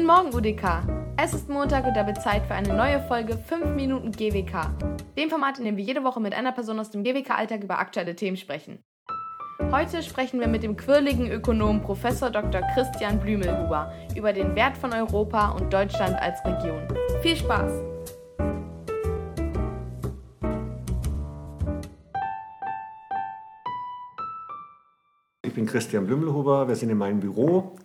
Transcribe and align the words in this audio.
Guten 0.00 0.12
Morgen, 0.12 0.34
UDK. 0.34 0.82
Es 1.18 1.34
ist 1.34 1.50
Montag 1.50 1.84
und 1.84 1.94
damit 1.94 2.22
Zeit 2.22 2.46
für 2.46 2.54
eine 2.54 2.72
neue 2.74 3.00
Folge 3.00 3.36
5 3.36 3.76
Minuten 3.76 4.12
GWK. 4.12 4.70
Dem 5.18 5.28
Format, 5.28 5.58
in 5.58 5.66
dem 5.66 5.76
wir 5.76 5.84
jede 5.84 6.02
Woche 6.04 6.20
mit 6.20 6.32
einer 6.32 6.52
Person 6.52 6.80
aus 6.80 6.90
dem 6.90 7.04
GWK-Alltag 7.04 7.62
über 7.64 7.78
aktuelle 7.78 8.16
Themen 8.16 8.38
sprechen. 8.38 8.82
Heute 9.70 10.02
sprechen 10.02 10.40
wir 10.40 10.48
mit 10.48 10.62
dem 10.62 10.74
quirligen 10.78 11.30
Ökonom 11.30 11.82
Prof. 11.82 12.00
Dr. 12.02 12.62
Christian 12.72 13.20
Blümelhuber 13.20 13.92
über 14.16 14.32
den 14.32 14.54
Wert 14.54 14.78
von 14.78 14.94
Europa 14.94 15.50
und 15.50 15.70
Deutschland 15.70 16.16
als 16.18 16.42
Region. 16.46 16.80
Viel 17.20 17.36
Spaß! 17.36 17.70
Ich 25.42 25.52
bin 25.52 25.66
Christian 25.66 26.06
Blümelhuber, 26.06 26.66
wir 26.66 26.74
sind 26.74 26.88
in 26.88 26.96
meinem 26.96 27.20
Büro, 27.20 27.76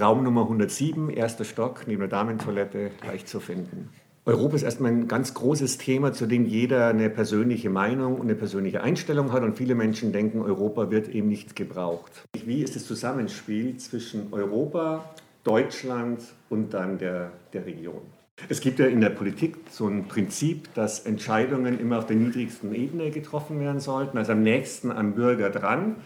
Raum 0.00 0.24
Nummer 0.24 0.42
107, 0.42 1.10
erster 1.10 1.44
Stock, 1.44 1.82
neben 1.86 2.00
der 2.00 2.08
Damentoilette, 2.08 2.92
leicht 3.06 3.28
zu 3.28 3.40
finden. 3.40 3.90
Europa 4.24 4.56
ist 4.56 4.62
erstmal 4.62 4.90
ein 4.90 5.06
ganz 5.06 5.34
großes 5.34 5.76
Thema, 5.76 6.14
zu 6.14 6.26
dem 6.26 6.46
jeder 6.46 6.86
eine 6.86 7.10
persönliche 7.10 7.68
Meinung 7.68 8.14
und 8.14 8.22
eine 8.22 8.34
persönliche 8.34 8.82
Einstellung 8.82 9.32
hat. 9.32 9.42
Und 9.42 9.56
viele 9.56 9.74
Menschen 9.74 10.12
denken, 10.12 10.40
Europa 10.40 10.90
wird 10.90 11.08
eben 11.08 11.28
nicht 11.28 11.56
gebraucht. 11.56 12.24
Wie 12.46 12.62
ist 12.62 12.74
das 12.74 12.86
Zusammenspiel 12.86 13.76
zwischen 13.76 14.32
Europa, 14.32 15.04
Deutschland 15.44 16.22
und 16.48 16.72
dann 16.72 16.96
der, 16.96 17.32
der 17.52 17.66
Region? 17.66 18.00
Es 18.48 18.60
gibt 18.60 18.78
ja 18.78 18.86
in 18.86 19.02
der 19.02 19.10
Politik 19.10 19.56
so 19.70 19.88
ein 19.88 20.08
Prinzip, 20.08 20.72
dass 20.74 21.00
Entscheidungen 21.00 21.78
immer 21.78 21.98
auf 21.98 22.06
der 22.06 22.16
niedrigsten 22.16 22.74
Ebene 22.74 23.10
getroffen 23.10 23.60
werden 23.60 23.80
sollten, 23.80 24.16
also 24.16 24.32
am 24.32 24.42
nächsten 24.42 24.90
am 24.90 25.14
Bürger 25.14 25.50
dran. 25.50 25.96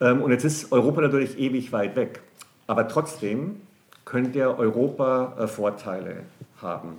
Ähm, 0.00 0.22
und 0.22 0.30
jetzt 0.30 0.44
ist 0.44 0.72
Europa 0.72 1.02
natürlich 1.02 1.38
ewig 1.38 1.72
weit 1.72 1.94
weg. 1.94 2.20
Aber 2.66 2.88
trotzdem 2.88 3.60
könnte 4.04 4.58
Europa 4.58 5.36
äh, 5.38 5.46
Vorteile 5.46 6.24
haben. 6.60 6.96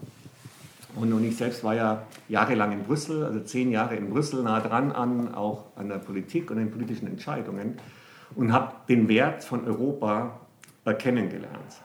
Und, 0.96 1.12
und 1.12 1.24
ich 1.24 1.36
selbst 1.36 1.64
war 1.64 1.76
ja 1.76 2.04
jahrelang 2.30 2.72
in 2.72 2.84
Brüssel, 2.84 3.24
also 3.26 3.40
zehn 3.42 3.72
Jahre 3.72 3.96
in 3.96 4.10
Brüssel, 4.10 4.44
nah 4.44 4.60
dran 4.60 4.92
an, 4.92 5.34
auch 5.34 5.66
an 5.76 5.90
der 5.90 5.98
Politik 5.98 6.50
und 6.52 6.58
den 6.58 6.72
politischen 6.72 7.08
Entscheidungen 7.08 7.78
und 8.36 8.54
habe 8.54 8.74
den 8.88 9.08
Wert 9.08 9.44
von 9.44 9.66
Europa 9.66 10.40
kennengelernt. 10.94 11.82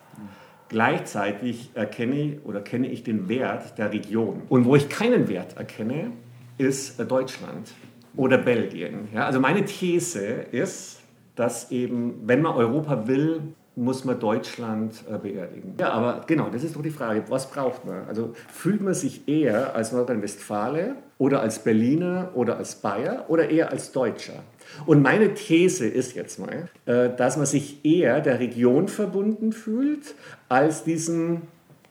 Gleichzeitig 0.69 1.71
erkenne 1.75 2.39
oder 2.45 2.61
kenne 2.61 2.89
ich 2.89 3.03
den 3.03 3.29
Wert 3.29 3.77
der 3.79 3.93
Region. 3.93 4.43
Und 4.49 4.65
wo 4.65 4.77
ich 4.77 4.89
keinen 4.89 5.27
Wert 5.29 5.57
erkenne, 5.57 6.13
ist 6.59 7.01
äh, 7.01 7.07
Deutschland 7.07 7.73
oder 8.15 8.39
Belgien. 8.39 9.09
Ja, 9.13 9.27
also 9.27 9.41
meine 9.41 9.65
These 9.65 10.25
ist, 10.25 11.01
dass 11.35 11.73
eben, 11.73 12.21
wenn 12.25 12.43
man 12.43 12.55
Europa 12.55 13.09
will, 13.09 13.43
muss 13.77 14.05
man 14.05 14.19
Deutschland 14.19 15.05
äh, 15.09 15.17
beerdigen. 15.19 15.75
Ja, 15.79 15.91
aber 15.91 16.23
genau, 16.27 16.49
das 16.51 16.65
ist 16.65 16.77
doch 16.77 16.83
die 16.83 16.91
Frage, 16.91 17.25
was 17.29 17.51
braucht 17.51 17.85
man? 17.85 18.07
Also 18.09 18.35
fühlt 18.53 18.81
man 18.81 18.95
sich 18.95 19.29
eher 19.29 19.75
als 19.75 19.93
Nordrhein-Westfale 19.93 20.97
oder 21.19 21.41
als 21.41 21.61
Berliner 21.61 22.31
oder 22.35 22.57
als 22.57 22.75
Bayer 22.75 23.25
oder 23.29 23.49
eher 23.49 23.71
als 23.71 23.93
Deutscher? 23.93 24.43
Und 24.87 25.03
meine 25.03 25.35
These 25.35 25.87
ist 25.87 26.15
jetzt 26.15 26.39
mal, 26.39 26.69
äh, 26.87 27.11
dass 27.17 27.37
man 27.37 27.47
sich 27.47 27.85
eher 27.85 28.21
der 28.21 28.41
Region 28.41 28.89
verbunden 28.89 29.53
fühlt 29.53 30.15
als 30.49 30.85
diesem 30.85 31.43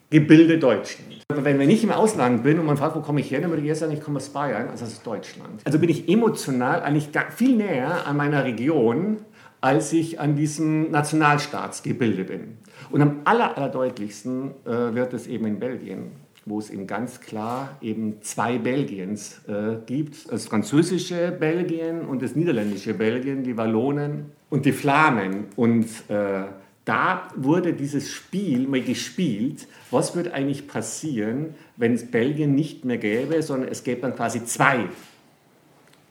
Gebilde 0.09 0.57
Deutschland. 0.57 1.23
Wenn, 1.31 1.61
ich 1.69 1.83
im 1.83 1.91
Ausland 1.91 2.41
bin 2.41 2.57
und 2.57 2.65
man 2.65 2.77
fragt, 2.77 2.95
wo 2.95 3.01
komme 3.01 3.19
ich 3.19 3.29
her, 3.29 3.41
dann 3.41 3.51
würde 3.51 3.61
ich 3.61 3.67
eher 3.67 3.75
sagen, 3.75 3.91
ich 3.91 4.01
komme 4.01 4.17
aus 4.17 4.29
Bayern, 4.29 4.69
also 4.69 4.85
aus 4.85 5.03
Deutschland. 5.03 5.61
Also 5.63 5.77
bin 5.77 5.89
ich 5.89 6.09
emotional 6.09 6.81
eigentlich 6.81 7.09
viel 7.29 7.55
näher 7.55 8.07
an 8.07 8.17
meiner 8.17 8.43
Region 8.43 9.17
als 9.61 9.93
ich 9.93 10.19
an 10.19 10.35
diesem 10.35 10.91
Nationalstaatsgebilde 10.91 12.23
bin. 12.23 12.57
Und 12.91 13.01
am 13.01 13.21
aller, 13.25 13.57
äh, 13.57 14.95
wird 14.95 15.13
es 15.13 15.27
eben 15.27 15.45
in 15.45 15.59
Belgien, 15.59 16.11
wo 16.45 16.59
es 16.59 16.69
eben 16.69 16.87
ganz 16.87 17.19
klar 17.19 17.77
eben 17.81 18.21
zwei 18.21 18.57
Belgiens 18.57 19.41
äh, 19.47 19.75
gibt. 19.85 20.31
Das 20.31 20.45
französische 20.45 21.31
Belgien 21.31 22.01
und 22.01 22.21
das 22.21 22.35
niederländische 22.35 22.93
Belgien, 22.93 23.43
die 23.43 23.57
Wallonen 23.57 24.31
und 24.49 24.65
die 24.65 24.71
Flamen. 24.71 25.45
Und 25.55 25.85
äh, 26.07 26.43
da 26.85 27.27
wurde 27.35 27.73
dieses 27.73 28.09
Spiel 28.09 28.67
mal 28.67 28.81
gespielt. 28.81 29.67
Was 29.91 30.15
würde 30.15 30.33
eigentlich 30.33 30.67
passieren, 30.67 31.53
wenn 31.77 31.93
es 31.93 32.09
Belgien 32.09 32.55
nicht 32.55 32.85
mehr 32.85 32.97
gäbe, 32.97 33.43
sondern 33.43 33.69
es 33.69 33.83
gäbe 33.83 34.01
dann 34.01 34.15
quasi 34.15 34.43
zwei 34.45 34.85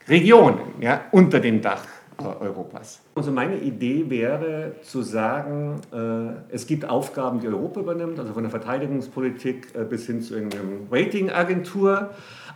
Regionen 0.06 0.60
ja, 0.80 1.06
unter 1.10 1.40
dem 1.40 1.60
Dach 1.62 1.84
Europas. 2.24 3.00
Also 3.14 3.30
meine 3.30 3.58
Idee 3.58 4.08
wäre 4.08 4.72
zu 4.82 5.02
sagen, 5.02 5.80
äh, 5.92 6.54
es 6.54 6.66
gibt 6.66 6.88
Aufgaben, 6.88 7.40
die 7.40 7.48
Europa 7.48 7.80
übernimmt, 7.80 8.18
also 8.18 8.32
von 8.32 8.42
der 8.42 8.50
Verteidigungspolitik 8.50 9.68
äh, 9.74 9.84
bis 9.84 10.06
hin 10.06 10.20
zu 10.20 10.34
einer 10.34 10.48
Ratingagentur, 10.90 12.10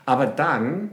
aber 0.04 0.26
dann 0.26 0.90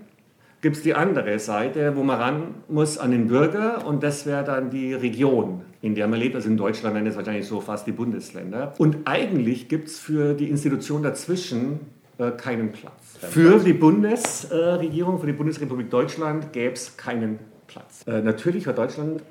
gibt 0.61 0.77
es 0.77 0.83
die 0.83 0.93
andere 0.93 1.39
Seite, 1.39 1.95
wo 1.95 2.03
man 2.03 2.19
ran 2.19 2.43
muss 2.67 2.97
an 2.97 3.11
den 3.11 3.27
Bürger 3.27 3.85
und 3.87 4.03
das 4.03 4.25
wäre 4.25 4.43
dann 4.43 4.69
die 4.69 4.93
Region, 4.93 5.61
in 5.81 5.95
der 5.95 6.07
man 6.07 6.19
lebt. 6.19 6.35
Also 6.35 6.49
in 6.49 6.57
Deutschland 6.57 6.93
wären 6.95 7.05
das 7.05 7.15
wahrscheinlich 7.15 7.47
so 7.47 7.61
fast 7.61 7.87
die 7.87 7.91
Bundesländer. 7.91 8.73
Und 8.77 8.97
eigentlich 9.05 9.67
gibt 9.67 9.87
es 9.87 9.99
für 9.99 10.33
die 10.33 10.49
Institution 10.49 11.01
dazwischen 11.01 11.79
äh, 12.17 12.31
keinen 12.31 12.71
Platz. 12.71 13.17
Für 13.21 13.59
die 13.59 13.73
Bundesregierung, 13.73 15.19
für 15.19 15.27
die 15.27 15.33
Bundesrepublik 15.33 15.89
Deutschland 15.89 16.51
gäbe 16.51 16.73
es 16.73 16.97
keinen 16.97 17.39
Platz. 17.69 18.05
Äh, 18.07 18.21
natürlich 18.21 18.67
hat 18.67 18.77
Deutschland 18.77 19.21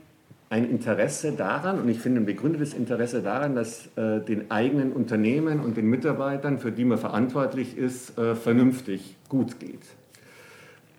ein 0.51 0.69
Interesse 0.69 1.33
daran, 1.33 1.79
und 1.79 1.89
ich 1.89 1.99
finde 1.99 2.23
ein 2.23 2.27
begründetes 2.27 2.73
Interesse 2.73 3.21
daran, 3.21 3.55
dass 3.55 3.89
äh, 3.97 4.21
den 4.21 4.51
eigenen 4.51 4.93
Unternehmen 4.93 5.61
und 5.61 5.77
den 5.77 5.87
Mitarbeitern, 5.87 6.59
für 6.59 6.73
die 6.73 6.87
man 6.87 6.97
verantwortlich 6.97 7.77
ist, 7.77 8.17
äh, 8.17 8.35
vernünftig 8.35 9.17
gut 9.29 9.61
geht. 9.61 9.83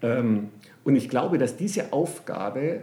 Ähm, 0.03 0.49
und 0.83 0.95
ich 0.95 1.09
glaube, 1.09 1.39
dass 1.39 1.57
diese 1.57 1.91
Aufgabe, 1.93 2.81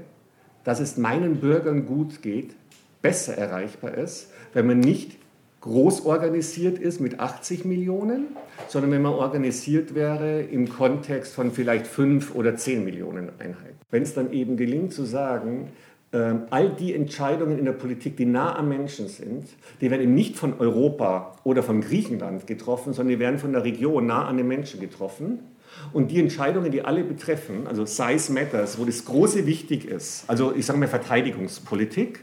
dass 0.64 0.80
es 0.80 0.96
meinen 0.96 1.36
Bürgern 1.36 1.86
gut 1.86 2.22
geht, 2.22 2.56
besser 3.00 3.38
erreichbar 3.38 3.94
ist, 3.94 4.32
wenn 4.52 4.66
man 4.66 4.80
nicht 4.80 5.18
groß 5.66 6.06
organisiert 6.06 6.78
ist 6.78 7.00
mit 7.00 7.20
80 7.20 7.64
Millionen, 7.64 8.36
sondern 8.68 8.92
wenn 8.92 9.02
man 9.02 9.12
organisiert 9.12 9.94
wäre 9.94 10.42
im 10.42 10.68
Kontext 10.68 11.34
von 11.34 11.50
vielleicht 11.50 11.86
5 11.86 12.34
oder 12.34 12.56
10 12.56 12.84
Millionen 12.84 13.30
Einheiten. 13.38 13.76
Wenn 13.90 14.02
es 14.02 14.14
dann 14.14 14.32
eben 14.32 14.56
gelingt 14.56 14.92
zu 14.92 15.04
sagen, 15.04 15.72
ähm, 16.12 16.42
all 16.50 16.70
die 16.70 16.94
Entscheidungen 16.94 17.58
in 17.58 17.64
der 17.64 17.72
Politik, 17.72 18.16
die 18.16 18.26
nah 18.26 18.56
am 18.56 18.68
Menschen 18.68 19.08
sind, 19.08 19.48
die 19.80 19.90
werden 19.90 20.02
eben 20.02 20.14
nicht 20.14 20.36
von 20.36 20.58
Europa 20.60 21.36
oder 21.42 21.62
von 21.62 21.80
Griechenland 21.80 22.46
getroffen, 22.46 22.92
sondern 22.92 23.16
die 23.16 23.18
werden 23.18 23.38
von 23.38 23.52
der 23.52 23.64
Region 23.64 24.06
nah 24.06 24.24
an 24.26 24.36
den 24.36 24.46
Menschen 24.46 24.80
getroffen. 24.80 25.40
Und 25.92 26.10
die 26.10 26.20
Entscheidungen, 26.20 26.70
die 26.70 26.82
alle 26.82 27.04
betreffen, 27.04 27.66
also 27.66 27.84
Size 27.84 28.32
Matters, 28.32 28.78
wo 28.78 28.84
das 28.84 29.04
Große 29.04 29.46
wichtig 29.46 29.84
ist, 29.84 30.24
also 30.28 30.54
ich 30.54 30.64
sage 30.64 30.78
mal 30.78 30.88
Verteidigungspolitik, 30.88 32.20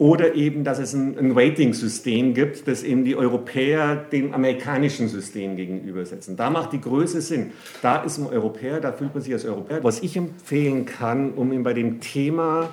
oder 0.00 0.34
eben, 0.34 0.64
dass 0.64 0.78
es 0.78 0.94
ein, 0.94 1.18
ein 1.18 1.32
Rating-System 1.32 2.32
gibt, 2.32 2.66
das 2.66 2.82
eben 2.82 3.04
die 3.04 3.16
Europäer 3.16 3.96
dem 3.96 4.32
amerikanischen 4.32 5.08
System 5.08 5.56
gegenübersetzen. 5.56 6.38
Da 6.38 6.48
macht 6.48 6.72
die 6.72 6.80
Größe 6.80 7.20
Sinn. 7.20 7.52
Da 7.82 8.02
ist 8.02 8.16
ein 8.16 8.26
Europäer, 8.26 8.80
da 8.80 8.92
fühlt 8.92 9.12
man 9.12 9.22
sich 9.22 9.34
als 9.34 9.44
Europäer. 9.44 9.84
Was 9.84 10.02
ich 10.02 10.16
empfehlen 10.16 10.86
kann, 10.86 11.34
um 11.34 11.52
eben 11.52 11.64
bei 11.64 11.74
dem 11.74 12.00
Thema 12.00 12.70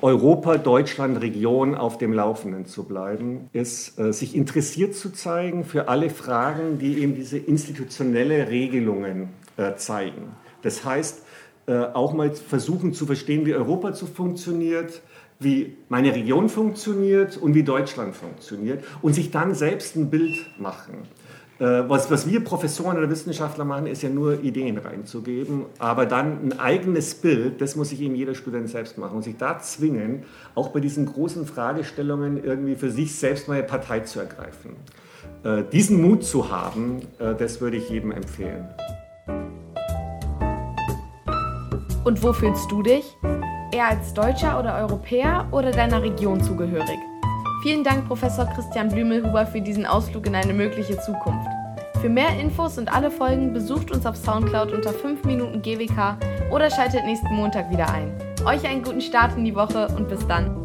Europa, 0.00 0.56
Deutschland, 0.56 1.20
Region 1.20 1.74
auf 1.74 1.98
dem 1.98 2.14
Laufenden 2.14 2.64
zu 2.64 2.84
bleiben, 2.84 3.50
ist, 3.52 3.98
äh, 3.98 4.10
sich 4.14 4.34
interessiert 4.34 4.94
zu 4.94 5.10
zeigen 5.10 5.64
für 5.64 5.88
alle 5.88 6.08
Fragen, 6.08 6.78
die 6.78 7.02
eben 7.02 7.14
diese 7.14 7.36
institutionelle 7.36 8.48
Regelungen 8.48 9.28
äh, 9.58 9.74
zeigen. 9.76 10.32
Das 10.62 10.86
heißt, 10.86 11.22
äh, 11.66 11.74
auch 11.74 12.14
mal 12.14 12.30
versuchen 12.30 12.94
zu 12.94 13.04
verstehen, 13.04 13.44
wie 13.44 13.54
Europa 13.54 13.92
zu 13.92 14.06
funktioniert, 14.06 15.02
wie 15.42 15.76
meine 15.88 16.14
Region 16.14 16.48
funktioniert 16.48 17.36
und 17.36 17.54
wie 17.54 17.62
Deutschland 17.62 18.14
funktioniert 18.14 18.84
und 19.02 19.14
sich 19.14 19.30
dann 19.30 19.54
selbst 19.54 19.96
ein 19.96 20.10
Bild 20.10 20.46
machen. 20.58 20.94
Äh, 21.58 21.88
was, 21.88 22.10
was 22.10 22.26
wir 22.26 22.42
Professoren 22.42 22.98
oder 22.98 23.08
Wissenschaftler 23.08 23.64
machen, 23.64 23.86
ist 23.86 24.02
ja 24.02 24.08
nur 24.08 24.42
Ideen 24.42 24.78
reinzugeben, 24.78 25.66
aber 25.78 26.06
dann 26.06 26.42
ein 26.42 26.58
eigenes 26.58 27.14
Bild, 27.14 27.60
das 27.60 27.76
muss 27.76 27.90
sich 27.90 28.00
eben 28.00 28.14
jeder 28.14 28.34
Student 28.34 28.68
selbst 28.68 28.98
machen 28.98 29.16
und 29.16 29.22
sich 29.22 29.36
da 29.36 29.60
zwingen, 29.60 30.24
auch 30.54 30.70
bei 30.70 30.80
diesen 30.80 31.06
großen 31.06 31.46
Fragestellungen 31.46 32.42
irgendwie 32.42 32.74
für 32.74 32.90
sich 32.90 33.14
selbst 33.14 33.46
mal 33.46 33.54
eine 33.54 33.62
Partei 33.62 34.00
zu 34.00 34.18
ergreifen. 34.18 34.76
Äh, 35.44 35.62
diesen 35.70 36.02
Mut 36.02 36.24
zu 36.24 36.50
haben, 36.50 37.02
äh, 37.20 37.34
das 37.34 37.60
würde 37.60 37.76
ich 37.76 37.88
jedem 37.90 38.10
empfehlen. 38.10 38.68
Und 42.04 42.20
wo 42.24 42.32
fühlst 42.32 42.68
du 42.72 42.82
dich? 42.82 43.16
Eher 43.72 43.88
als 43.88 44.14
Deutscher 44.14 44.58
oder 44.60 44.76
Europäer 44.76 45.48
oder 45.50 45.70
deiner 45.70 46.02
Region 46.02 46.42
zugehörig? 46.42 46.98
Vielen 47.62 47.84
Dank, 47.84 48.06
Professor 48.06 48.46
Christian 48.46 48.88
Blümelhuber, 48.88 49.46
für 49.46 49.60
diesen 49.60 49.86
Ausflug 49.86 50.26
in 50.26 50.34
eine 50.34 50.52
mögliche 50.52 50.98
Zukunft. 50.98 51.48
Für 52.00 52.08
mehr 52.08 52.38
Infos 52.40 52.78
und 52.78 52.92
alle 52.92 53.10
Folgen 53.10 53.52
besucht 53.52 53.90
uns 53.92 54.04
auf 54.04 54.16
Soundcloud 54.16 54.72
unter 54.72 54.92
5 54.92 55.24
Minuten 55.24 55.62
GWK 55.62 56.16
oder 56.50 56.70
schaltet 56.70 57.04
nächsten 57.04 57.34
Montag 57.34 57.70
wieder 57.70 57.88
ein. 57.88 58.12
Euch 58.44 58.66
einen 58.66 58.82
guten 58.82 59.00
Start 59.00 59.36
in 59.36 59.44
die 59.44 59.54
Woche 59.54 59.86
und 59.96 60.08
bis 60.08 60.26
dann. 60.26 60.61